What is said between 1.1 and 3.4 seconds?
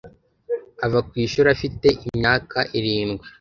ishuri afite imyaka irindwi.